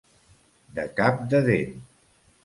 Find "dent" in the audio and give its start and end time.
1.49-1.75